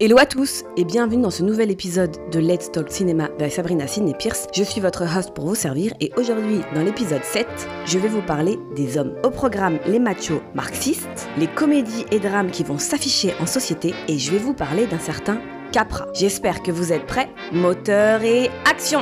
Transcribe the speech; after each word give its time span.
Hello 0.00 0.16
à 0.16 0.26
tous 0.26 0.62
et 0.76 0.84
bienvenue 0.84 1.22
dans 1.22 1.30
ce 1.30 1.42
nouvel 1.42 1.72
épisode 1.72 2.16
de 2.30 2.38
Let's 2.38 2.70
Talk 2.70 2.88
Cinéma 2.88 3.30
avec 3.40 3.50
Sabrina 3.50 3.88
Sidney 3.88 4.14
Pierce. 4.16 4.46
Je 4.54 4.62
suis 4.62 4.80
votre 4.80 5.02
host 5.02 5.34
pour 5.34 5.46
vous 5.46 5.56
servir 5.56 5.92
et 5.98 6.12
aujourd'hui, 6.16 6.60
dans 6.72 6.84
l'épisode 6.84 7.24
7, 7.24 7.48
je 7.84 7.98
vais 7.98 8.06
vous 8.06 8.22
parler 8.22 8.60
des 8.76 8.96
hommes. 8.96 9.16
Au 9.24 9.30
programme, 9.30 9.80
les 9.88 9.98
machos 9.98 10.40
marxistes, 10.54 11.28
les 11.36 11.48
comédies 11.48 12.06
et 12.12 12.20
drames 12.20 12.52
qui 12.52 12.62
vont 12.62 12.78
s'afficher 12.78 13.34
en 13.40 13.46
société 13.46 13.92
et 14.06 14.20
je 14.20 14.30
vais 14.30 14.38
vous 14.38 14.54
parler 14.54 14.86
d'un 14.86 15.00
certain 15.00 15.40
Capra. 15.72 16.06
J'espère 16.14 16.62
que 16.62 16.70
vous 16.70 16.92
êtes 16.92 17.06
prêts. 17.06 17.30
Moteur 17.50 18.22
et 18.22 18.50
action 18.70 19.00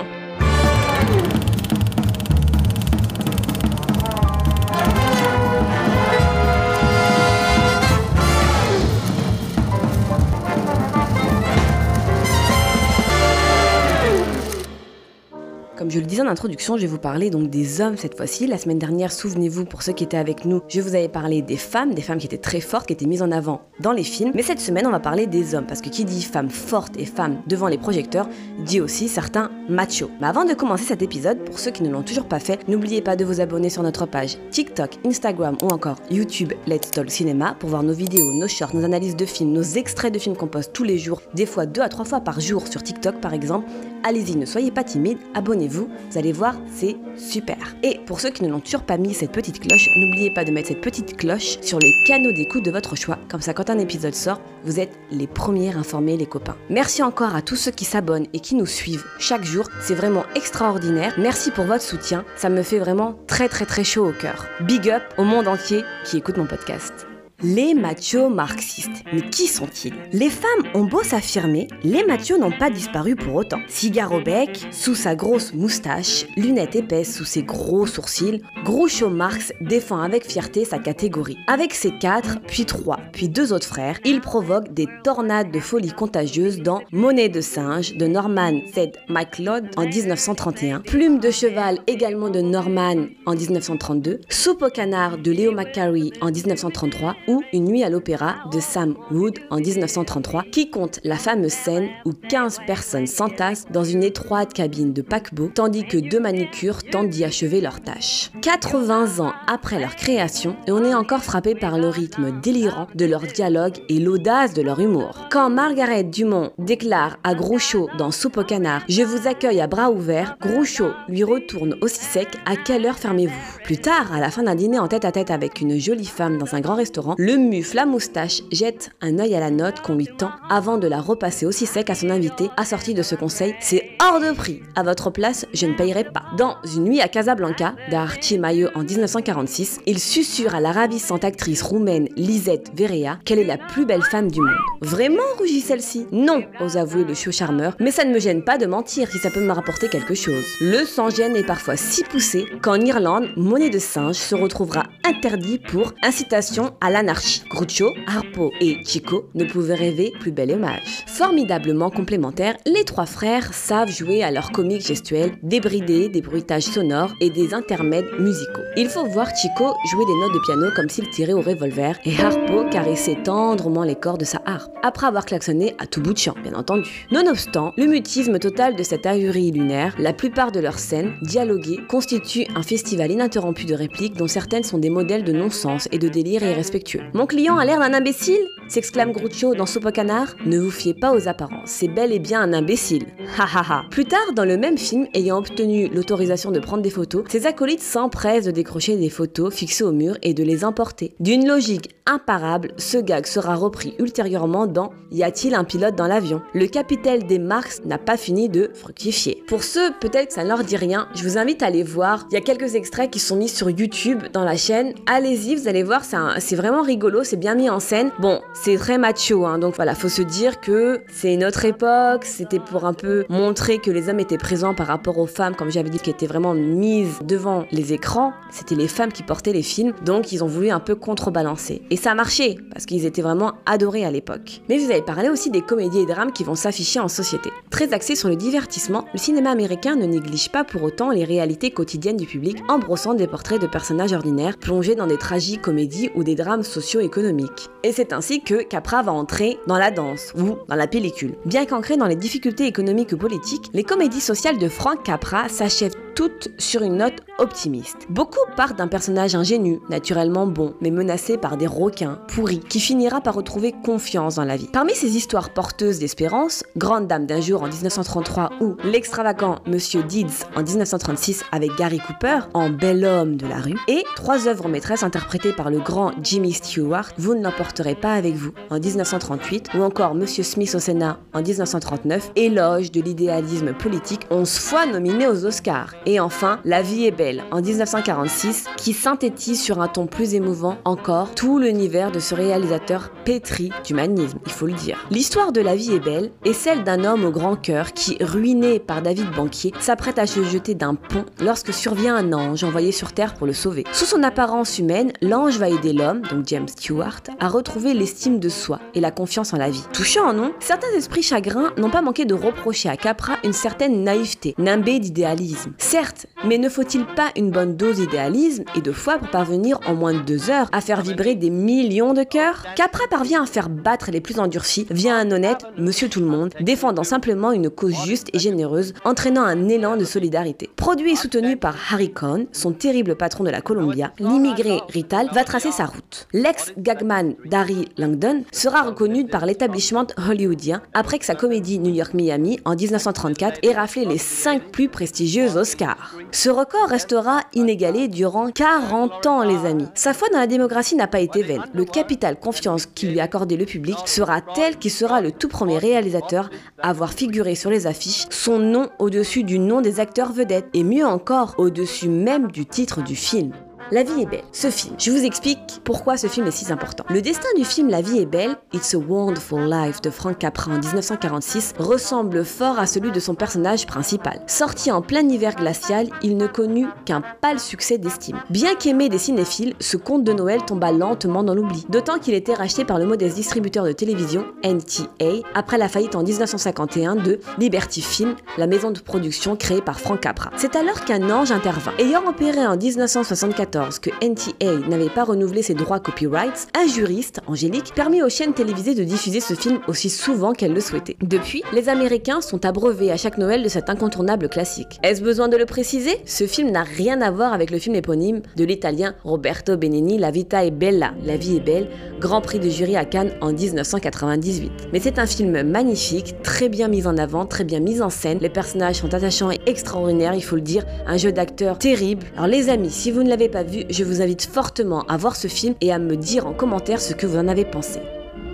Je 15.88 16.00
le 16.00 16.06
disais 16.06 16.22
en 16.22 16.26
introduction, 16.26 16.76
je 16.76 16.82
vais 16.82 16.88
vous 16.88 16.98
parler 16.98 17.30
donc 17.30 17.48
des 17.48 17.80
hommes 17.80 17.96
cette 17.96 18.16
fois-ci. 18.16 18.48
La 18.48 18.58
semaine 18.58 18.78
dernière, 18.78 19.12
souvenez-vous, 19.12 19.66
pour 19.66 19.82
ceux 19.82 19.92
qui 19.92 20.02
étaient 20.02 20.16
avec 20.16 20.44
nous, 20.44 20.60
je 20.68 20.80
vous 20.80 20.96
avais 20.96 21.08
parlé 21.08 21.42
des 21.42 21.56
femmes, 21.56 21.94
des 21.94 22.02
femmes 22.02 22.18
qui 22.18 22.26
étaient 22.26 22.38
très 22.38 22.60
fortes, 22.60 22.86
qui 22.86 22.92
étaient 22.92 23.06
mises 23.06 23.22
en 23.22 23.30
avant 23.30 23.60
dans 23.80 23.92
les 23.92 24.02
films. 24.02 24.32
Mais 24.34 24.42
cette 24.42 24.58
semaine, 24.58 24.86
on 24.86 24.90
va 24.90 24.98
parler 24.98 25.28
des 25.28 25.54
hommes, 25.54 25.66
parce 25.66 25.80
que 25.80 25.88
qui 25.88 26.04
dit 26.04 26.22
femme 26.22 26.50
forte 26.50 26.98
et 26.98 27.04
femme 27.04 27.40
devant 27.46 27.68
les 27.68 27.78
projecteurs, 27.78 28.28
dit 28.64 28.80
aussi 28.80 29.08
certains 29.08 29.50
machos. 29.68 30.10
Mais 30.20 30.26
avant 30.26 30.44
de 30.44 30.54
commencer 30.54 30.84
cet 30.84 31.02
épisode, 31.02 31.38
pour 31.44 31.58
ceux 31.60 31.70
qui 31.70 31.84
ne 31.84 31.90
l'ont 31.90 32.02
toujours 32.02 32.26
pas 32.26 32.40
fait, 32.40 32.66
n'oubliez 32.68 33.00
pas 33.00 33.14
de 33.14 33.24
vous 33.24 33.40
abonner 33.40 33.70
sur 33.70 33.84
notre 33.84 34.06
page 34.06 34.38
TikTok, 34.50 34.98
Instagram 35.04 35.56
ou 35.62 35.68
encore 35.68 35.98
YouTube 36.10 36.52
Let's 36.66 36.90
Talk 36.90 37.10
Cinéma 37.10 37.54
pour 37.60 37.68
voir 37.68 37.84
nos 37.84 37.94
vidéos, 37.94 38.32
nos 38.34 38.48
shorts, 38.48 38.74
nos 38.74 38.84
analyses 38.84 39.16
de 39.16 39.26
films, 39.26 39.52
nos 39.52 39.62
extraits 39.62 40.12
de 40.12 40.18
films 40.18 40.36
qu'on 40.36 40.48
poste 40.48 40.72
tous 40.72 40.84
les 40.84 40.98
jours, 40.98 41.22
des 41.34 41.46
fois 41.46 41.66
deux 41.66 41.82
à 41.82 41.88
trois 41.88 42.04
fois 42.04 42.20
par 42.20 42.40
jour 42.40 42.66
sur 42.66 42.82
TikTok 42.82 43.20
par 43.20 43.34
exemple. 43.34 43.66
Allez-y, 44.08 44.36
ne 44.36 44.46
soyez 44.46 44.70
pas 44.70 44.84
timide, 44.84 45.18
abonnez-vous 45.34 45.88
vous 46.10 46.18
allez 46.18 46.30
voir, 46.30 46.54
c'est 46.72 46.94
super. 47.16 47.56
Et 47.82 47.98
pour 48.06 48.20
ceux 48.20 48.30
qui 48.30 48.44
ne 48.44 48.48
l'ont 48.48 48.60
toujours 48.60 48.82
pas 48.82 48.98
mis 48.98 49.12
cette 49.14 49.32
petite 49.32 49.58
cloche, 49.58 49.88
n'oubliez 49.96 50.30
pas 50.32 50.44
de 50.44 50.52
mettre 50.52 50.68
cette 50.68 50.80
petite 50.80 51.16
cloche 51.16 51.58
sur 51.60 51.80
les 51.80 51.92
canaux 52.06 52.30
d'écoute 52.30 52.64
de 52.64 52.70
votre 52.70 52.94
choix, 52.94 53.18
comme 53.28 53.40
ça 53.40 53.52
quand 53.52 53.68
un 53.68 53.80
épisode 53.80 54.14
sort, 54.14 54.40
vous 54.62 54.78
êtes 54.78 54.96
les 55.10 55.26
premiers 55.26 55.74
informés 55.74 56.16
les 56.16 56.26
copains. 56.26 56.56
Merci 56.70 57.02
encore 57.02 57.34
à 57.34 57.42
tous 57.42 57.56
ceux 57.56 57.72
qui 57.72 57.84
s'abonnent 57.84 58.28
et 58.32 58.38
qui 58.38 58.54
nous 58.54 58.64
suivent 58.64 59.04
chaque 59.18 59.42
jour, 59.42 59.68
c'est 59.80 59.96
vraiment 59.96 60.24
extraordinaire. 60.36 61.16
Merci 61.18 61.50
pour 61.50 61.64
votre 61.64 61.82
soutien, 61.82 62.24
ça 62.36 62.48
me 62.48 62.62
fait 62.62 62.78
vraiment 62.78 63.16
très 63.26 63.48
très 63.48 63.66
très 63.66 63.82
chaud 63.82 64.06
au 64.06 64.12
cœur. 64.12 64.46
Big 64.60 64.88
up 64.88 65.02
au 65.18 65.24
monde 65.24 65.48
entier 65.48 65.82
qui 66.04 66.18
écoute 66.18 66.36
mon 66.36 66.46
podcast. 66.46 67.08
Les 67.42 67.74
machos 67.74 68.30
marxistes. 68.30 69.04
Mais 69.12 69.20
qui 69.20 69.46
sont-ils? 69.46 69.92
Les 70.10 70.30
femmes 70.30 70.70
ont 70.72 70.84
beau 70.84 71.02
s'affirmer, 71.02 71.68
les 71.82 72.02
machos 72.02 72.38
n'ont 72.38 72.50
pas 72.50 72.70
disparu 72.70 73.14
pour 73.14 73.34
autant. 73.34 73.60
Cigare 73.68 74.12
au 74.12 74.22
bec, 74.22 74.66
sous 74.70 74.94
sa 74.94 75.14
grosse 75.14 75.52
moustache, 75.52 76.24
lunettes 76.38 76.76
épaisses 76.76 77.14
sous 77.14 77.26
ses 77.26 77.42
gros 77.42 77.86
sourcils, 77.86 78.40
Groucho 78.64 79.10
Marx 79.10 79.52
défend 79.60 80.00
avec 80.00 80.24
fierté 80.24 80.64
sa 80.64 80.78
catégorie. 80.78 81.36
Avec 81.46 81.74
ses 81.74 81.98
quatre, 81.98 82.40
puis 82.46 82.64
trois, 82.64 83.00
puis 83.12 83.28
deux 83.28 83.52
autres 83.52 83.68
frères, 83.68 84.00
il 84.06 84.22
provoque 84.22 84.72
des 84.72 84.88
tornades 85.04 85.50
de 85.50 85.60
folie 85.60 85.92
contagieuse 85.92 86.62
dans 86.62 86.80
Monnaie 86.90 87.28
de 87.28 87.42
singe 87.42 87.96
de 87.96 88.06
Norman 88.06 88.62
Z. 88.74 88.92
MacLeod 89.10 89.66
en 89.76 89.84
1931, 89.84 90.80
Plume 90.80 91.18
de 91.18 91.30
cheval 91.30 91.80
également 91.86 92.30
de 92.30 92.40
Norman 92.40 93.08
en 93.26 93.34
1932, 93.34 94.20
Soupe 94.30 94.62
au 94.62 94.70
canard 94.70 95.18
de 95.18 95.32
Leo 95.32 95.52
McCarey 95.52 96.12
en 96.22 96.30
1933 96.30 97.14
ou 97.28 97.42
Une 97.52 97.64
nuit 97.64 97.84
à 97.84 97.90
l'opéra 97.90 98.36
de 98.52 98.60
Sam 98.60 98.94
Wood 99.10 99.38
en 99.50 99.56
1933, 99.56 100.44
qui 100.52 100.70
compte 100.70 101.00
la 101.04 101.16
fameuse 101.16 101.52
scène 101.52 101.88
où 102.04 102.12
15 102.12 102.60
personnes 102.66 103.06
s'entassent 103.06 103.66
dans 103.70 103.84
une 103.84 104.02
étroite 104.02 104.52
cabine 104.52 104.92
de 104.92 105.02
paquebot, 105.02 105.50
tandis 105.54 105.84
que 105.84 105.98
deux 105.98 106.20
manicures 106.20 106.82
tentent 106.82 107.10
d'y 107.10 107.24
achever 107.24 107.60
leur 107.60 107.80
tâche. 107.80 108.30
80 108.42 109.20
ans 109.24 109.32
après 109.46 109.80
leur 109.80 109.96
création, 109.96 110.56
on 110.68 110.84
est 110.84 110.94
encore 110.94 111.24
frappé 111.24 111.54
par 111.54 111.78
le 111.78 111.88
rythme 111.88 112.40
délirant 112.40 112.86
de 112.94 113.04
leur 113.04 113.22
dialogue 113.22 113.78
et 113.88 113.98
l'audace 113.98 114.54
de 114.54 114.62
leur 114.62 114.80
humour. 114.80 115.26
Quand 115.30 115.50
Margaret 115.50 116.04
Dumont 116.04 116.52
déclare 116.58 117.16
à 117.24 117.34
Groucho 117.34 117.88
dans 117.98 118.10
Soupe 118.10 118.38
au 118.38 118.44
canard 118.44 118.82
Je 118.88 119.02
vous 119.02 119.26
accueille 119.26 119.60
à 119.60 119.66
bras 119.66 119.90
ouverts, 119.90 120.36
Groucho 120.40 120.90
lui 121.08 121.24
retourne 121.24 121.76
aussi 121.80 122.04
sec 122.04 122.28
À 122.46 122.56
quelle 122.56 122.86
heure 122.86 122.98
fermez-vous? 122.98 123.34
Plus 123.64 123.78
tard, 123.78 124.12
à 124.12 124.20
la 124.20 124.30
fin 124.30 124.44
d'un 124.44 124.54
dîner 124.54 124.78
en 124.78 124.88
tête 124.88 125.04
à 125.04 125.12
tête 125.12 125.30
avec 125.30 125.60
une 125.60 125.78
jolie 125.78 126.06
femme 126.06 126.38
dans 126.38 126.54
un 126.54 126.60
grand 126.60 126.76
restaurant, 126.76 127.15
le 127.18 127.36
mufle 127.36 127.78
à 127.78 127.86
moustache 127.86 128.42
jette 128.52 128.90
un 129.00 129.18
œil 129.18 129.34
à 129.34 129.40
la 129.40 129.50
note 129.50 129.80
qu'on 129.80 129.94
lui 129.94 130.06
tend 130.06 130.30
avant 130.50 130.76
de 130.76 130.86
la 130.86 131.00
repasser 131.00 131.46
aussi 131.46 131.64
sec 131.64 131.88
à 131.88 131.94
son 131.94 132.10
invité, 132.10 132.50
assorti 132.58 132.92
de 132.92 133.02
ce 133.02 133.14
conseil 133.14 133.54
C'est 133.60 133.90
hors 134.02 134.20
de 134.20 134.32
prix 134.32 134.60
À 134.74 134.82
votre 134.82 135.10
place, 135.10 135.46
je 135.54 135.64
ne 135.64 135.74
payerai 135.74 136.04
pas. 136.04 136.24
Dans 136.36 136.56
Une 136.76 136.84
nuit 136.84 137.00
à 137.00 137.08
Casablanca, 137.08 137.74
d'Archie 137.90 138.38
Maillot 138.38 138.68
en 138.74 138.82
1946, 138.82 139.80
il 139.86 139.98
susurre 139.98 140.54
à 140.54 140.60
la 140.60 140.72
ravissante 140.72 141.24
actrice 141.24 141.62
roumaine 141.62 142.08
Lisette 142.16 142.70
Verea 142.74 143.18
qu'elle 143.24 143.38
est 143.38 143.44
la 143.44 143.56
plus 143.56 143.86
belle 143.86 144.02
femme 144.02 144.30
du 144.30 144.40
monde. 144.40 144.52
Vraiment, 144.82 145.22
rougit 145.38 145.62
celle-ci? 145.62 146.06
Non, 146.12 146.42
ose 146.60 146.76
avouer 146.76 147.04
le 147.04 147.14
chaud 147.14 147.32
charmeur, 147.32 147.76
mais 147.80 147.92
ça 147.92 148.04
ne 148.04 148.12
me 148.12 148.20
gêne 148.20 148.44
pas 148.44 148.58
de 148.58 148.66
mentir 148.66 149.10
si 149.10 149.18
ça 149.18 149.30
peut 149.30 149.40
me 149.40 149.52
rapporter 149.52 149.88
quelque 149.88 150.14
chose. 150.14 150.44
Le 150.60 150.84
sans-gêne 150.84 151.34
est 151.36 151.46
parfois 151.46 151.76
si 151.76 152.04
poussé 152.04 152.44
qu'en 152.62 152.76
Irlande, 152.76 153.28
monnaie 153.36 153.70
de 153.70 153.78
singe 153.78 154.16
se 154.16 154.34
retrouvera 154.34 154.84
interdit 155.04 155.58
pour 155.58 155.94
incitation 156.02 156.74
à 156.80 156.90
la 156.90 157.05
Groucho, 157.48 157.92
Harpo 158.06 158.52
et 158.60 158.78
Chico 158.84 159.28
ne 159.34 159.44
pouvaient 159.44 159.74
rêver 159.74 160.12
plus 160.18 160.32
bel 160.32 160.52
hommage. 160.52 161.04
Formidablement 161.06 161.90
complémentaires, 161.90 162.56
les 162.66 162.84
trois 162.84 163.06
frères 163.06 163.54
savent 163.54 163.90
jouer 163.90 164.22
à 164.22 164.30
leur 164.30 164.50
comique 164.50 164.86
gestuelle, 164.86 165.36
débrider 165.42 166.08
des 166.08 166.20
bruitages 166.20 166.64
sonores 166.64 167.14
et 167.20 167.30
des 167.30 167.54
intermèdes 167.54 168.06
musicaux. 168.18 168.62
Il 168.76 168.88
faut 168.88 169.06
voir 169.06 169.28
Chico 169.36 169.74
jouer 169.90 170.04
des 170.04 170.20
notes 170.20 170.34
de 170.34 170.40
piano 170.44 170.66
comme 170.74 170.88
s'il 170.88 171.08
tirait 171.10 171.32
au 171.32 171.40
revolver 171.40 171.98
et 172.04 172.18
Harpo 172.18 172.64
caresser 172.70 173.16
tendrement 173.22 173.84
les 173.84 173.94
cordes 173.94 174.20
de 174.20 174.24
sa 174.24 174.42
harpe, 174.44 174.72
après 174.82 175.06
avoir 175.06 175.24
klaxonné 175.24 175.74
à 175.78 175.86
tout 175.86 176.00
bout 176.00 176.12
de 176.12 176.18
champ, 176.18 176.34
bien 176.42 176.54
entendu. 176.54 177.06
Nonobstant, 177.10 177.72
le 177.76 177.86
mutisme 177.86 178.38
total 178.38 178.76
de 178.76 178.82
cette 178.82 179.06
ahurie 179.06 179.50
lunaire, 179.50 179.94
la 179.98 180.12
plupart 180.12 180.52
de 180.52 180.60
leurs 180.60 180.78
scènes, 180.78 181.14
dialoguées, 181.22 181.80
constituent 181.88 182.46
un 182.54 182.62
festival 182.62 183.10
ininterrompu 183.10 183.64
de 183.64 183.74
répliques 183.74 184.16
dont 184.16 184.28
certaines 184.28 184.64
sont 184.64 184.78
des 184.78 184.90
modèles 184.90 185.24
de 185.24 185.32
non-sens 185.32 185.88
et 185.92 185.98
de 185.98 186.08
délire 186.08 186.42
irrespectueux 186.42 186.95
mon 187.14 187.26
client 187.26 187.56
a 187.58 187.64
l'air 187.64 187.80
d'un 187.80 187.94
imbécile 187.94 188.46
s'exclame 188.68 189.12
Groucho 189.12 189.54
dans 189.54 189.66
Soupe 189.66 189.92
Canard. 189.92 190.34
Ne 190.44 190.58
vous 190.58 190.70
fiez 190.70 190.94
pas 190.94 191.14
aux 191.14 191.28
apparences, 191.28 191.70
c'est 191.70 191.88
bel 191.88 192.12
et 192.12 192.18
bien 192.18 192.40
un 192.40 192.52
imbécile. 192.52 193.06
Ha 193.38 193.44
ha 193.44 193.64
ha. 193.68 193.82
Plus 193.90 194.04
tard, 194.04 194.32
dans 194.34 194.44
le 194.44 194.56
même 194.56 194.78
film, 194.78 195.06
ayant 195.14 195.38
obtenu 195.38 195.88
l'autorisation 195.88 196.50
de 196.50 196.60
prendre 196.60 196.82
des 196.82 196.90
photos, 196.90 197.24
ses 197.28 197.46
acolytes 197.46 197.80
s'empressent 197.80 198.44
de 198.44 198.50
décrocher 198.50 198.96
des 198.96 199.10
photos 199.10 199.54
fixées 199.54 199.84
au 199.84 199.92
mur 199.92 200.16
et 200.22 200.34
de 200.34 200.42
les 200.42 200.64
emporter. 200.64 201.14
D'une 201.20 201.46
logique 201.46 201.94
imparable, 202.06 202.72
ce 202.76 202.98
gag 202.98 203.26
sera 203.26 203.54
repris 203.54 203.94
ultérieurement 203.98 204.66
dans 204.66 204.92
Y 205.10 205.22
a-t-il 205.22 205.54
un 205.54 205.64
pilote 205.64 205.96
dans 205.96 206.06
l'avion? 206.06 206.40
Le 206.54 206.66
capitaine 206.66 207.22
des 207.22 207.38
Marx 207.38 207.82
n'a 207.84 207.98
pas 207.98 208.16
fini 208.16 208.48
de 208.48 208.70
fructifier. 208.74 209.42
Pour 209.46 209.62
ceux, 209.62 209.92
peut-être 210.00 210.28
que 210.28 210.34
ça 210.34 210.44
ne 210.44 210.48
leur 210.48 210.64
dit 210.64 210.76
rien, 210.76 211.08
je 211.14 211.22
vous 211.22 211.38
invite 211.38 211.62
à 211.62 211.66
aller 211.66 211.82
voir. 211.82 212.26
Il 212.30 212.34
y 212.34 212.36
a 212.36 212.40
quelques 212.40 212.74
extraits 212.74 213.10
qui 213.10 213.18
sont 213.18 213.36
mis 213.36 213.48
sur 213.48 213.70
YouTube 213.70 214.24
dans 214.32 214.44
la 214.44 214.56
chaîne. 214.56 214.94
Allez-y, 215.06 215.56
vous 215.56 215.68
allez 215.68 215.82
voir, 215.82 216.02
c'est 216.04 216.56
vraiment 216.56 216.82
rigolo, 216.86 217.24
c'est 217.24 217.36
bien 217.36 217.54
mis 217.54 217.68
en 217.68 217.80
scène. 217.80 218.10
Bon, 218.18 218.40
c'est 218.54 218.76
très 218.76 218.96
macho, 218.96 219.44
hein, 219.44 219.58
donc 219.58 219.74
voilà, 219.76 219.94
faut 219.94 220.08
se 220.08 220.22
dire 220.22 220.60
que 220.60 221.00
c'est 221.12 221.34
une 221.34 221.44
autre 221.44 221.64
époque, 221.64 222.24
c'était 222.24 222.60
pour 222.60 222.86
un 222.86 222.94
peu 222.94 223.24
montrer 223.28 223.78
que 223.78 223.90
les 223.90 224.08
hommes 224.08 224.20
étaient 224.20 224.38
présents 224.38 224.74
par 224.74 224.86
rapport 224.86 225.18
aux 225.18 225.26
femmes, 225.26 225.54
comme 225.54 225.70
j'avais 225.70 225.90
dit, 225.90 225.98
qui 225.98 226.10
étaient 226.10 226.26
vraiment 226.26 226.54
mises 226.54 227.18
devant 227.24 227.66
les 227.72 227.92
écrans. 227.92 228.32
C'était 228.50 228.76
les 228.76 228.88
femmes 228.88 229.12
qui 229.12 229.22
portaient 229.22 229.52
les 229.52 229.62
films, 229.62 229.92
donc 230.04 230.32
ils 230.32 230.42
ont 230.42 230.46
voulu 230.46 230.70
un 230.70 230.80
peu 230.80 230.94
contrebalancer. 230.94 231.82
Et 231.90 231.96
ça 231.96 232.12
a 232.12 232.14
marché, 232.14 232.58
parce 232.72 232.86
qu'ils 232.86 233.04
étaient 233.04 233.22
vraiment 233.22 233.54
adorés 233.66 234.04
à 234.04 234.10
l'époque. 234.10 234.62
Mais 234.68 234.78
vous 234.78 234.90
avez 234.90 235.02
parlé 235.02 235.28
aussi 235.28 235.50
des 235.50 235.62
comédies 235.62 236.00
et 236.00 236.06
drames 236.06 236.32
qui 236.32 236.44
vont 236.44 236.54
s'afficher 236.54 237.00
en 237.00 237.08
société. 237.08 237.50
Très 237.70 237.92
axé 237.92 238.14
sur 238.14 238.28
le 238.28 238.36
divertissement, 238.36 239.04
le 239.12 239.18
cinéma 239.18 239.50
américain 239.50 239.96
ne 239.96 240.06
néglige 240.06 240.50
pas 240.50 240.64
pour 240.64 240.84
autant 240.84 241.10
les 241.10 241.24
réalités 241.24 241.70
quotidiennes 241.72 242.16
du 242.16 242.26
public 242.26 242.58
en 242.68 242.78
brossant 242.78 243.14
des 243.14 243.26
portraits 243.26 243.60
de 243.60 243.66
personnages 243.66 244.12
ordinaires 244.12 244.56
plongés 244.56 244.94
dans 244.94 245.06
des 245.06 245.18
tragiques 245.18 245.62
comédies 245.62 246.10
ou 246.14 246.22
des 246.22 246.34
drames 246.34 246.62
socio-économiques. 246.76 247.70
Et 247.82 247.92
c'est 247.92 248.12
ainsi 248.12 248.42
que 248.42 248.62
Capra 248.62 249.02
va 249.02 249.12
entrer 249.12 249.58
dans 249.66 249.78
la 249.78 249.90
danse 249.90 250.32
ou 250.36 250.56
dans 250.68 250.76
la 250.76 250.86
pellicule. 250.86 251.34
Bien 251.46 251.64
qu'ancré 251.64 251.96
dans 251.96 252.06
les 252.06 252.16
difficultés 252.16 252.66
économiques 252.66 253.12
ou 253.12 253.16
politiques, 253.16 253.70
les 253.72 253.84
comédies 253.84 254.20
sociales 254.20 254.58
de 254.58 254.68
Frank 254.68 255.02
Capra 255.02 255.48
s'achèvent 255.48 255.96
toutes 256.16 256.48
sur 256.58 256.82
une 256.82 256.96
note 256.96 257.22
optimiste. 257.38 258.06
Beaucoup 258.08 258.40
partent 258.56 258.78
d'un 258.78 258.88
personnage 258.88 259.34
ingénu, 259.34 259.80
naturellement 259.90 260.46
bon, 260.46 260.72
mais 260.80 260.90
menacé 260.90 261.36
par 261.36 261.58
des 261.58 261.66
requins 261.66 262.18
pourris, 262.28 262.60
qui 262.60 262.80
finira 262.80 263.20
par 263.20 263.34
retrouver 263.34 263.74
confiance 263.84 264.36
dans 264.36 264.44
la 264.44 264.56
vie. 264.56 264.70
Parmi 264.72 264.94
ces 264.94 265.16
histoires 265.16 265.50
porteuses 265.50 265.98
d'espérance, 265.98 266.64
Grande 266.76 267.06
Dame 267.06 267.26
d'un 267.26 267.42
jour 267.42 267.62
en 267.62 267.68
1933 267.68 268.50
ou 268.62 268.76
L'extravagant 268.84 269.56
Monsieur 269.66 270.02
Deeds 270.04 270.46
en 270.56 270.62
1936 270.62 271.44
avec 271.52 271.76
Gary 271.76 271.98
Cooper 271.98 272.40
en 272.54 272.70
Bel 272.70 273.04
homme 273.04 273.36
de 273.36 273.46
la 273.46 273.58
rue, 273.58 273.76
et 273.86 274.02
trois 274.16 274.48
œuvres 274.48 274.68
maîtresses 274.68 275.02
interprétées 275.02 275.52
par 275.52 275.70
le 275.70 275.80
grand 275.80 276.12
Jimmy 276.22 276.52
Stewart, 276.52 277.10
Vous 277.18 277.34
ne 277.34 277.42
l'emporterez 277.42 277.94
pas 277.94 278.14
avec 278.14 278.34
vous 278.34 278.52
en 278.70 278.80
1938 278.80 279.68
ou 279.74 279.82
encore 279.82 280.14
Monsieur 280.14 280.42
Smith 280.42 280.74
au 280.74 280.78
Sénat 280.78 281.18
en 281.34 281.42
1939, 281.42 282.32
éloge 282.36 282.90
de 282.90 283.02
l'idéalisme 283.02 283.74
politique 283.74 284.26
11 284.30 284.58
fois 284.58 284.86
nominé 284.86 285.28
aux 285.28 285.44
Oscars. 285.44 285.92
Et 286.08 286.20
enfin, 286.20 286.60
La 286.64 286.82
vie 286.82 287.04
est 287.04 287.10
belle 287.10 287.42
en 287.50 287.60
1946 287.60 288.66
qui 288.76 288.92
synthétise 288.92 289.60
sur 289.60 289.80
un 289.80 289.88
ton 289.88 290.06
plus 290.06 290.34
émouvant 290.34 290.78
encore 290.84 291.34
tout 291.34 291.58
l'univers 291.58 292.12
de 292.12 292.20
ce 292.20 292.34
réalisateur 292.34 293.10
pétri 293.24 293.72
d'humanisme, 293.84 294.38
il 294.46 294.52
faut 294.52 294.66
le 294.66 294.72
dire. 294.72 295.04
L'histoire 295.10 295.50
de 295.50 295.60
La 295.60 295.74
vie 295.74 295.94
est 295.94 296.00
belle 296.00 296.30
est 296.44 296.52
celle 296.52 296.84
d'un 296.84 297.02
homme 297.02 297.24
au 297.24 297.32
grand 297.32 297.56
cœur 297.56 297.92
qui, 297.92 298.16
ruiné 298.20 298.78
par 298.78 299.02
David 299.02 299.30
Banquier, 299.32 299.72
s'apprête 299.80 300.20
à 300.20 300.28
se 300.28 300.44
jeter 300.44 300.74
d'un 300.74 300.94
pont 300.94 301.24
lorsque 301.40 301.72
survient 301.72 302.14
un 302.14 302.32
ange 302.32 302.62
envoyé 302.62 302.92
sur 302.92 303.12
Terre 303.12 303.34
pour 303.34 303.48
le 303.48 303.52
sauver. 303.52 303.82
Sous 303.92 304.04
son 304.04 304.22
apparence 304.22 304.78
humaine, 304.78 305.12
l'ange 305.22 305.58
va 305.58 305.68
aider 305.68 305.92
l'homme, 305.92 306.22
donc 306.22 306.46
James 306.46 306.68
Stewart, 306.68 307.22
à 307.40 307.48
retrouver 307.48 307.94
l'estime 307.94 308.38
de 308.38 308.48
soi 308.48 308.78
et 308.94 309.00
la 309.00 309.10
confiance 309.10 309.52
en 309.52 309.58
la 309.58 309.70
vie. 309.70 309.84
Touchant 309.92 310.32
nom, 310.32 310.52
certains 310.60 310.92
esprits 310.96 311.22
chagrins 311.22 311.72
n'ont 311.76 311.90
pas 311.90 312.02
manqué 312.02 312.24
de 312.24 312.34
reprocher 312.34 312.88
à 312.88 312.96
Capra 312.96 313.34
une 313.42 313.52
certaine 313.52 314.04
naïveté, 314.04 314.54
nimbée 314.58 315.00
d'idéalisme. 315.00 315.72
Certes, 315.96 316.26
mais 316.44 316.58
ne 316.58 316.68
faut-il 316.68 317.06
pas 317.06 317.30
une 317.36 317.50
bonne 317.50 317.74
dose 317.74 317.96
d'idéalisme 317.96 318.64
et 318.74 318.82
de 318.82 318.92
foi 318.92 319.16
pour 319.16 319.30
parvenir 319.30 319.80
en 319.86 319.94
moins 319.94 320.12
de 320.12 320.18
deux 320.18 320.50
heures 320.50 320.68
à 320.72 320.82
faire 320.82 321.00
vibrer 321.00 321.36
des 321.36 321.48
millions 321.48 322.12
de 322.12 322.22
cœurs? 322.22 322.66
Capra 322.76 323.04
parvient 323.08 323.42
à 323.42 323.46
faire 323.46 323.70
battre 323.70 324.10
les 324.10 324.20
plus 324.20 324.38
endurcis 324.38 324.86
via 324.90 325.16
un 325.16 325.30
honnête 325.30 325.64
Monsieur 325.78 326.10
Tout 326.10 326.20
le 326.20 326.26
Monde, 326.26 326.52
défendant 326.60 327.02
simplement 327.02 327.50
une 327.50 327.70
cause 327.70 327.94
juste 328.04 328.28
et 328.34 328.38
généreuse, 328.38 328.92
entraînant 329.06 329.44
un 329.44 329.70
élan 329.70 329.96
de 329.96 330.04
solidarité. 330.04 330.68
Produit 330.76 331.12
et 331.12 331.16
soutenu 331.16 331.56
par 331.56 331.74
Harry 331.90 332.12
Cohn, 332.12 332.44
son 332.52 332.72
terrible 332.72 333.16
patron 333.16 333.44
de 333.44 333.50
la 333.50 333.62
Columbia, 333.62 334.12
l'immigré 334.18 334.82
Rital 334.90 335.30
va 335.32 335.44
tracer 335.44 335.72
sa 335.72 335.86
route. 335.86 336.28
L'ex-gagman 336.34 337.36
Darry 337.46 337.88
Langdon 337.96 338.42
sera 338.52 338.82
reconnu 338.82 339.26
par 339.26 339.46
l'établissement 339.46 340.06
hollywoodien 340.28 340.82
après 340.92 341.18
que 341.18 341.24
sa 341.24 341.34
comédie 341.34 341.78
New 341.78 341.94
York-Miami 341.94 342.60
en 342.66 342.76
1934 342.76 343.60
ait 343.62 343.72
raflé 343.72 344.04
les 344.04 344.18
5 344.18 344.60
plus 344.70 344.90
prestigieux 344.90 345.56
Oscars. 345.56 345.85
Ce 346.32 346.48
record 346.48 346.88
restera 346.88 347.40
inégalé 347.54 348.08
durant 348.08 348.50
40 348.50 349.26
ans, 349.26 349.42
les 349.42 349.64
amis. 349.68 349.88
Sa 349.94 350.14
foi 350.14 350.28
dans 350.30 350.38
la 350.38 350.46
démocratie 350.46 350.96
n'a 350.96 351.06
pas 351.06 351.20
été 351.20 351.42
vaine. 351.42 351.64
Le 351.72 351.84
capital 351.84 352.38
confiance 352.38 352.86
qu'il 352.86 353.10
lui 353.10 353.20
a 353.20 353.24
accordé 353.24 353.56
le 353.56 353.64
public 353.64 353.96
sera 354.06 354.40
tel 354.40 354.76
qu'il 354.76 354.90
sera 354.90 355.20
le 355.20 355.32
tout 355.32 355.48
premier 355.48 355.78
réalisateur 355.78 356.50
à 356.82 356.90
avoir 356.90 357.12
figuré 357.12 357.54
sur 357.54 357.70
les 357.70 357.86
affiches 357.86 358.26
son 358.30 358.58
nom 358.58 358.88
au-dessus 358.98 359.42
du 359.42 359.58
nom 359.58 359.80
des 359.80 360.00
acteurs 360.00 360.32
vedettes 360.32 360.68
et 360.74 360.84
mieux 360.84 361.06
encore 361.06 361.54
au-dessus 361.58 362.08
même 362.08 362.50
du 362.50 362.66
titre 362.66 363.02
du 363.02 363.16
film. 363.16 363.52
La 363.92 364.02
vie 364.02 364.22
est 364.22 364.26
belle. 364.26 364.42
Ce 364.50 364.68
film, 364.68 364.96
je 364.98 365.12
vous 365.12 365.24
explique 365.24 365.80
pourquoi 365.84 366.16
ce 366.16 366.26
film 366.26 366.44
est 366.48 366.50
si 366.50 366.72
important. 366.72 367.04
Le 367.08 367.22
destin 367.22 367.46
du 367.56 367.64
film 367.64 367.88
La 367.88 368.00
vie 368.00 368.18
est 368.18 368.26
belle, 368.26 368.56
It's 368.72 368.96
a 368.96 368.98
Wonderful 368.98 369.70
Life 369.70 370.02
de 370.02 370.10
Frank 370.10 370.38
Capra 370.38 370.72
en 370.72 370.78
1946, 370.78 371.74
ressemble 371.78 372.44
fort 372.44 372.80
à 372.80 372.86
celui 372.86 373.12
de 373.12 373.20
son 373.20 373.36
personnage 373.36 373.86
principal. 373.86 374.40
Sorti 374.48 374.90
en 374.90 375.02
plein 375.02 375.28
hiver 375.28 375.54
glacial, 375.54 376.08
il 376.20 376.36
ne 376.36 376.48
connut 376.48 376.88
qu'un 377.04 377.22
pâle 377.40 377.60
succès 377.60 377.96
d'estime. 377.96 378.40
Bien 378.50 378.74
qu'aimé 378.74 379.08
des 379.08 379.18
cinéphiles, 379.18 379.74
ce 379.78 379.96
conte 379.96 380.24
de 380.24 380.32
Noël 380.32 380.64
tomba 380.66 380.90
lentement 380.90 381.44
dans 381.44 381.54
l'oubli, 381.54 381.86
d'autant 381.88 382.18
qu'il 382.18 382.34
était 382.34 382.54
racheté 382.54 382.84
par 382.84 382.98
le 382.98 383.06
modeste 383.06 383.36
distributeur 383.36 383.84
de 383.84 383.92
télévision 383.92 384.46
NTA 384.64 385.46
après 385.54 385.78
la 385.78 385.88
faillite 385.88 386.16
en 386.16 386.24
1951 386.24 387.14
de 387.14 387.38
Liberty 387.58 388.02
Film, 388.02 388.34
la 388.58 388.66
maison 388.66 388.90
de 388.90 388.98
production 388.98 389.54
créée 389.54 389.80
par 389.80 390.00
Frank 390.00 390.18
Capra. 390.18 390.50
C'est 390.56 390.74
alors 390.74 391.04
qu'un 391.04 391.30
ange 391.30 391.52
intervint. 391.52 391.92
Ayant 392.00 392.26
opéré 392.26 392.66
en 392.66 392.76
1974 392.76 393.75
que 393.76 394.10
NTA 394.24 394.88
n'avait 394.88 395.10
pas 395.10 395.24
renouvelé 395.24 395.62
ses 395.62 395.74
droits 395.74 396.00
copyrights, 396.00 396.68
un 396.74 396.86
juriste, 396.86 397.40
Angélique, 397.46 397.92
permit 397.94 398.22
aux 398.22 398.28
chaînes 398.30 398.54
télévisées 398.54 398.94
de 398.94 399.04
diffuser 399.04 399.40
ce 399.40 399.52
film 399.54 399.80
aussi 399.86 400.08
souvent 400.08 400.52
qu'elles 400.52 400.72
le 400.72 400.80
souhaitaient. 400.80 401.16
Depuis, 401.22 401.62
les 401.74 401.90
Américains 401.90 402.40
sont 402.40 402.64
abreuvés 402.64 403.12
à 403.12 403.18
chaque 403.18 403.36
Noël 403.36 403.62
de 403.62 403.68
cet 403.68 403.90
incontournable 403.90 404.48
classique. 404.48 404.98
Est-ce 405.02 405.22
besoin 405.22 405.48
de 405.48 405.58
le 405.58 405.66
préciser? 405.66 406.20
Ce 406.24 406.46
film 406.46 406.70
n'a 406.70 406.84
rien 406.84 407.20
à 407.20 407.30
voir 407.30 407.52
avec 407.52 407.70
le 407.70 407.78
film 407.78 407.94
éponyme 407.96 408.40
de 408.56 408.64
l'italien 408.64 409.14
Roberto 409.24 409.76
Benigni, 409.76 410.16
La 410.16 410.30
Vita 410.30 410.64
è 410.64 410.70
Bella, 410.70 411.12
La 411.22 411.36
vie 411.36 411.56
est 411.56 411.60
belle, 411.60 411.88
Grand 412.18 412.40
Prix 412.40 412.58
de 412.58 412.70
jury 412.70 412.96
à 412.96 413.04
Cannes 413.04 413.32
en 413.42 413.52
1998. 413.52 414.88
Mais 414.92 415.00
c'est 415.00 415.18
un 415.18 415.26
film 415.26 415.62
magnifique, 415.62 416.40
très 416.42 416.70
bien 416.70 416.88
mis 416.88 417.06
en 417.06 417.18
avant, 417.18 417.44
très 417.44 417.64
bien 417.64 417.80
mis 417.80 418.00
en 418.00 418.10
scène. 418.10 418.38
Les 418.40 418.48
personnages 418.48 418.96
sont 418.96 419.12
attachants 419.12 419.50
et 419.50 419.60
extraordinaires, 419.66 420.34
il 420.34 420.42
faut 420.42 420.56
le 420.56 420.62
dire. 420.62 420.84
Un 421.06 421.18
jeu 421.18 421.30
d'acteur 421.30 421.78
terrible. 421.78 422.26
Alors 422.36 422.48
les 422.48 422.70
amis, 422.70 422.90
si 422.90 423.10
vous 423.10 423.22
ne 423.22 423.28
l'avez 423.28 423.48
pas 423.48 423.65
je 423.90 424.04
vous 424.04 424.22
invite 424.22 424.46
fortement 424.46 425.02
à 425.08 425.16
voir 425.16 425.36
ce 425.36 425.48
film 425.48 425.74
et 425.80 425.92
à 425.92 425.98
me 425.98 426.16
dire 426.16 426.46
en 426.46 426.52
commentaire 426.52 427.00
ce 427.00 427.14
que 427.14 427.26
vous 427.26 427.36
en 427.36 427.48
avez 427.48 427.64
pensé. 427.64 428.00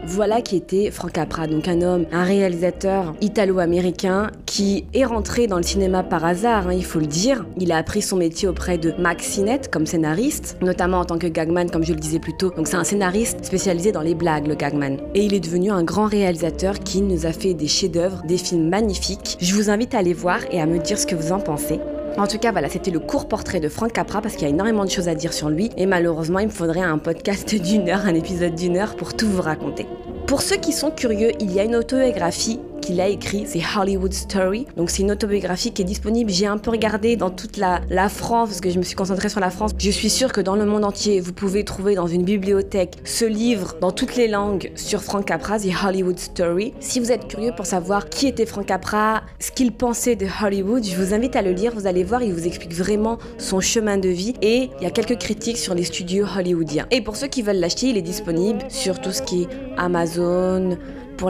Voilà 0.05 0.43
qui 0.43 0.57
était 0.57 0.91
Frank 0.91 1.13
Capra, 1.13 1.47
donc 1.47 1.69
un 1.69 1.81
homme, 1.81 2.07
un 2.11 2.25
réalisateur 2.25 3.15
italo-américain 3.21 4.31
qui 4.47 4.85
est 4.95 5.05
rentré 5.05 5.47
dans 5.47 5.59
le 5.59 5.63
cinéma 5.63 6.03
par 6.03 6.25
hasard, 6.25 6.67
hein, 6.67 6.73
il 6.73 6.85
faut 6.85 6.99
le 6.99 7.07
dire. 7.07 7.47
Il 7.57 7.71
a 7.71 7.77
appris 7.77 8.03
son 8.03 8.17
métier 8.17 8.49
auprès 8.49 8.79
de 8.79 8.93
Max 8.99 9.25
Sinet 9.25 9.61
comme 9.71 9.87
scénariste, 9.87 10.57
notamment 10.61 10.99
en 10.99 11.05
tant 11.05 11.19
que 11.19 11.29
gagman, 11.29 11.71
comme 11.71 11.85
je 11.85 11.93
le 11.93 12.01
disais 12.01 12.19
plus 12.19 12.37
tôt. 12.37 12.51
Donc 12.57 12.67
c'est 12.67 12.77
un 12.77 12.85
scénariste 12.85 13.45
spécialisé 13.45 13.93
dans 13.93 14.03
les 14.03 14.17
blagues, 14.17 14.49
le 14.49 14.57
gagman. 14.57 14.99
Et 15.15 15.25
il 15.25 15.35
est 15.35 15.41
devenu 15.41 15.71
un 15.71 15.85
grand 15.85 16.07
réalisateur 16.07 16.81
qui 16.81 17.01
nous 17.01 17.25
a 17.25 17.33
fait 17.33 17.55
des 17.55 17.69
chefs-d'œuvre, 17.69 18.23
des 18.27 18.39
films 18.39 18.69
magnifiques. 18.69 19.37
Je 19.41 19.55
vous 19.55 19.71
invite 19.71 19.95
à 19.95 19.99
aller 19.99 20.15
voir 20.15 20.41
et 20.51 20.61
à 20.61 20.67
me 20.67 20.79
dire 20.79 20.99
ce 20.99 21.07
que 21.07 21.15
vous 21.15 21.31
en 21.31 21.39
pensez. 21.39 21.79
En 22.19 22.27
tout 22.27 22.39
cas, 22.39 22.53
voilà, 22.53 22.69
c'était 22.69 22.91
le 22.91 23.01
court 23.01 23.27
portrait 23.27 23.59
de 23.59 23.69
Frank 23.69 23.93
Capra 23.93 24.21
parce 24.21 24.35
qu'il 24.35 24.43
y 24.43 24.47
a 24.47 24.51
énormément 24.55 24.85
de 24.85 24.91
choses 24.91 25.09
à 25.09 25.15
dire 25.15 25.33
sur 25.33 25.49
lui 25.49 25.71
et 25.77 25.87
malheureusement, 25.87 26.41
il 26.41 26.47
me 26.47 26.53
faudrait 26.53 26.83
un 26.83 26.99
podcast 26.99 27.55
d'une 27.63 27.89
heure, 27.89 28.07
un 28.07 28.15
épisode 28.15 28.55
d'une 28.55 28.77
heure 28.77 28.97
pour 28.97 29.15
tout 29.15 29.29
vous 29.29 29.43
raconter. 29.43 29.87
Pour 30.27 30.43
ceux 30.43 30.57
qui 30.57 30.73
sont 30.73 30.91
curieux, 30.91 31.33
il 31.41 31.53
y 31.53 31.61
a 31.61 31.65
une 31.65 31.77
autobiographie 31.77 32.61
qu'il 32.83 33.01
a 33.01 33.09
écrit, 33.09 33.45
c'est 33.47 33.63
Hollywood 33.79 34.13
Story. 34.13 34.67
Donc 34.77 34.91
c'est 34.91 35.03
une 35.03 35.13
autobiographie 35.13 35.73
qui 35.73 35.81
est 35.81 35.87
disponible. 35.87 36.31
J'ai 36.31 36.47
un 36.47 36.59
peu 36.59 36.71
regardé 36.71 37.17
dans 37.17 37.31
toute 37.31 37.57
la, 37.57 37.81
France 38.09 38.49
parce 38.51 38.61
que 38.61 38.69
je 38.69 38.79
me 38.79 38.83
suis 38.83 38.97
concentrée 38.97 39.29
sur 39.29 39.41
la 39.41 39.51
France. 39.51 39.71
Je 39.79 39.91
suis 39.91 40.11
sûre 40.11 40.33
que 40.33 40.41
dans 40.41 40.57
le 40.57 40.67
monde 40.67 40.85
entier, 40.85 41.21
vous 41.21 41.33
pouvez 41.33 41.65
trouver 41.65 41.95
dans 41.95 42.09
une 42.09 42.25
bibliothèque 42.25 42.97
ce 43.05 43.25
livre 43.25 43.77
dans 43.81 43.93
toutes 43.93 44.17
les 44.17 44.27
langues 44.27 44.73
sur 44.75 45.03
Frank 45.03 45.25
Capra, 45.25 45.59
The 45.59 45.69
Hollywood 45.85 46.19
Story. 46.19 46.75
Si 46.81 46.99
vous 46.99 47.13
êtes 47.13 47.29
curieux 47.29 47.53
pour 47.57 47.65
savoir 47.65 48.09
qui 48.09 48.27
était 48.27 48.45
Frank 48.45 48.67
Capra, 48.67 49.23
ce 49.39 49.53
qu'il 49.53 49.73
pensait 49.73 50.17
de 50.17 50.27
Hollywood, 50.43 50.85
je 50.85 50.97
vous 50.97 51.15
invite 51.15 51.37
à 51.37 51.43
le 51.43 51.53
lire. 51.53 51.73
Vous 51.75 51.87
allez 51.87 52.03
voir, 52.03 52.23
il 52.23 52.35
vous 52.35 52.47
explique 52.47 52.75
vraiment 52.75 53.19
son 53.39 53.61
chemin 53.61 53.99
de 53.99 54.09
vie 54.09 54.35
et 54.43 54.71
il 54.79 54.83
y 54.83 54.87
a 54.87 54.91
quelques 54.91 55.19
critiques 55.19 55.59
sur 55.59 55.75
les 55.75 55.85
studios 55.85 56.27
hollywoodiens. 56.37 56.87
Et 56.91 57.01
pour 57.01 57.15
ceux 57.15 57.29
qui 57.29 57.43
veulent 57.43 57.61
l'acheter, 57.61 57.89
il 57.89 57.97
est 57.97 58.03
disponible 58.03 58.61
sur 58.69 59.01
tout 59.01 59.13
ce 59.13 59.23
qui 59.23 59.43
est 59.43 59.49
Amazon, 59.77 60.77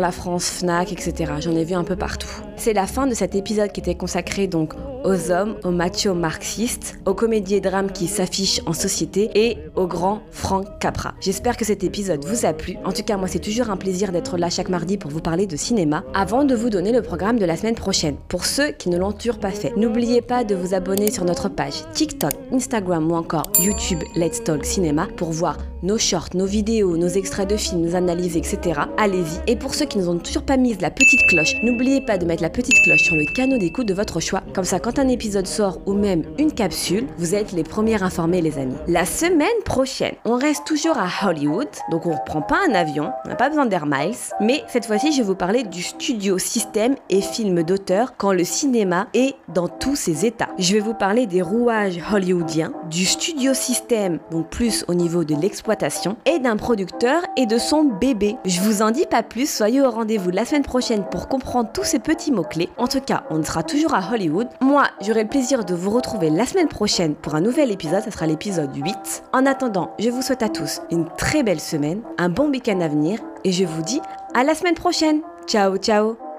la 0.01 0.13
France, 0.13 0.51
Fnac, 0.51 0.93
etc. 0.93 1.33
J'en 1.41 1.57
ai 1.57 1.65
vu 1.65 1.75
un 1.75 1.85
peu 1.85 1.97
partout. 1.97 2.29
C'est 2.57 2.73
la 2.73 2.87
fin 2.87 3.07
de 3.07 3.15
cet 3.15 3.35
épisode 3.35 3.73
qui 3.73 3.81
était 3.81 3.95
consacré 3.95 4.47
donc 4.47 4.75
aux 5.05 5.31
hommes, 5.31 5.57
aux 5.65 5.71
machos 5.71 6.15
marxistes, 6.15 6.99
aux 7.07 7.15
comédies 7.15 7.57
et 7.57 7.61
drames 7.61 7.91
qui 7.91 8.07
s'affichent 8.07 8.61
en 8.67 8.73
société 8.73 9.31
et 9.35 9.59
au 9.77 9.87
grand 9.87 10.23
Frank 10.31 10.67
Capra. 10.81 11.15
J'espère 11.21 11.57
que 11.57 11.65
cet 11.65 11.85
épisode 11.85 12.25
vous 12.25 12.47
a 12.47 12.53
plu. 12.53 12.77
En 12.85 12.93
tout 12.93 13.03
cas, 13.03 13.17
moi, 13.17 13.29
c'est 13.29 13.39
toujours 13.39 13.71
un 13.71 13.77
plaisir 13.77 14.13
d'être 14.13 14.37
là 14.37 14.51
chaque 14.51 14.69
mardi 14.69 14.99
pour 14.99 15.11
vous 15.11 15.21
parler 15.21 15.47
de 15.47 15.57
cinéma. 15.57 16.05
Avant 16.15 16.45
de 16.45 16.55
vous 16.55 16.71
donner 16.71 16.93
le 16.93 17.03
programme 17.03 17.39
de 17.39 17.45
la 17.45 17.57
semaine 17.57 17.75
prochaine, 17.75 18.17
pour 18.29 18.45
ceux 18.45 18.73
qui 18.73 18.89
ne 18.89 18.99
l'ont 18.99 19.13
toujours 19.13 19.39
pas 19.39 19.51
fait, 19.51 19.77
n'oubliez 19.77 20.23
pas 20.23 20.45
de 20.45 20.55
vous 20.55 20.75
abonner 20.75 21.11
sur 21.11 21.25
notre 21.25 21.49
page 21.49 21.83
TikTok, 21.93 22.33
Instagram 22.53 23.11
ou 23.11 23.15
encore 23.15 23.51
YouTube 23.61 24.03
Let's 24.15 24.45
Talk 24.45 24.65
Cinéma 24.65 25.09
pour 25.17 25.31
voir 25.31 25.59
nos 25.83 25.99
shorts, 25.99 26.29
nos 26.35 26.47
vidéos, 26.47 26.97
nos 26.97 27.09
extraits 27.09 27.51
de 27.51 27.57
films, 27.57 27.83
nos 27.83 27.97
analyses, 27.97 28.37
etc. 28.37 28.81
Allez-y. 28.97 29.51
Et 29.51 29.57
pour 29.57 29.75
ceux 29.75 29.87
qui 29.87 29.99
ne 29.99 30.07
ont 30.07 30.19
toujours 30.19 30.45
pas 30.45 30.57
mis 30.57 30.75
la 30.75 30.91
petite 30.91 31.21
cloche, 31.29 31.55
n'oubliez 31.63 32.01
pas 32.01 32.19
de 32.19 32.25
mettre 32.25 32.43
la 32.43 32.51
petite 32.51 32.81
cloche 32.85 33.03
sur 33.03 33.15
le 33.15 33.25
canot 33.35 33.59
d'écoute 33.59 33.87
de 33.87 33.95
votre 33.95 34.21
choix. 34.21 34.43
Comme 34.55 34.65
ça, 34.65 34.79
quand 34.93 35.01
un 35.01 35.09
épisode 35.09 35.47
sort 35.47 35.79
ou 35.87 35.93
même 35.93 36.25
une 36.39 36.53
capsule, 36.53 37.07
vous 37.17 37.35
êtes 37.35 37.53
les 37.53 37.63
premiers 37.63 38.03
informés, 38.03 38.41
les 38.41 38.59
amis. 38.59 38.75
La 38.89 39.05
semaine 39.05 39.49
prochaine, 39.65 40.15
on 40.25 40.37
reste 40.37 40.67
toujours 40.67 40.97
à 40.99 41.29
Hollywood, 41.29 41.69
donc 41.91 42.07
on 42.07 42.13
reprend 42.13 42.43
pas 42.43 42.59
un 42.69 42.75
avion, 42.75 43.11
on 43.25 43.29
n'a 43.29 43.37
pas 43.37 43.49
besoin 43.49 43.67
d'Air 43.67 43.87
Miles, 43.87 44.15
mais 44.41 44.63
cette 44.69 44.87
fois-ci, 44.87 45.13
je 45.13 45.19
vais 45.19 45.27
vous 45.27 45.35
parler 45.35 45.63
du 45.63 45.83
studio 45.83 46.39
système 46.39 46.97
et 47.11 47.21
film 47.21 47.63
d'auteur 47.63 48.17
quand 48.17 48.33
le 48.33 48.45
cinéma 48.45 49.07
est 49.15 49.35
dans 49.49 49.69
tous 49.69 49.97
ses 49.97 50.27
états. 50.27 50.49
Je 50.59 50.75
vais 50.75 50.81
vous 50.81 50.95
parler 50.95 51.27
des 51.27 51.43
rouages 51.43 52.01
hollywoodiens, 52.13 52.73
du 52.91 53.07
studio 53.07 53.55
système, 53.55 54.19
donc 54.31 54.49
plus 54.49 54.85
au 54.89 54.95
niveau 54.95 55.25
de 55.25 55.35
l'exploitation, 55.35 56.17
et 56.27 56.39
d'un 56.39 56.57
producteur 56.57 57.23
et 57.37 57.47
de 57.47 57.59
son 57.59 57.85
bébé. 57.85 58.37
Je 58.45 58.61
vous 58.61 58.83
en 58.83 58.91
dis 58.91 59.07
pas 59.07 59.23
plus, 59.23 59.49
soyez 59.49 59.81
au 59.81 59.91
rendez-vous 59.91 60.31
la 60.31 60.45
semaine 60.45 60.63
prochaine 60.63 61.05
pour 61.11 61.29
comprendre 61.29 61.71
tous 61.73 61.85
ces 61.85 61.99
petits 61.99 62.33
mots-clés. 62.33 62.69
En 62.77 62.89
tout 62.89 63.01
cas, 63.01 63.25
on 63.31 63.43
sera 63.43 63.63
toujours 63.63 63.95
à 63.95 64.03
Hollywood. 64.13 64.49
Moi, 64.61 64.82
J'aurai 65.01 65.23
le 65.23 65.29
plaisir 65.29 65.65
de 65.65 65.75
vous 65.75 65.91
retrouver 65.91 66.31
la 66.31 66.47
semaine 66.47 66.69
prochaine 66.69 67.15
pour 67.15 67.35
un 67.35 67.41
nouvel 67.41 67.71
épisode, 67.71 68.03
ça 68.03 68.11
sera 68.11 68.27
l'épisode 68.27 68.75
8. 68.75 69.25
En 69.33 69.47
attendant, 69.47 69.95
je 69.99 70.11
vous 70.11 70.23
souhaite 70.23 70.43
à 70.43 70.49
tous 70.49 70.81
une 70.91 71.09
très 71.17 71.43
belle 71.43 71.61
semaine, 71.61 72.03
un 72.19 72.29
bon 72.29 72.51
week-end 72.51 72.81
à 72.81 72.89
venir 72.89 73.19
et 73.45 73.53
je 73.53 73.65
vous 73.65 73.83
dis 73.83 74.01
à 74.35 74.45
la 74.45 74.55
semaine 74.55 74.75
prochaine. 74.75 75.21
Ciao, 75.47 75.77
ciao 75.77 76.32